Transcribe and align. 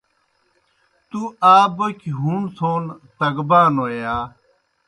تُوْ 1.09 1.21
آ 1.53 1.55
بوکیْ 1.75 2.11
ہُوݨ 2.21 2.41
تھون 2.55 2.83
تگبانوئے 3.19 3.97
یا؟ 4.03 4.15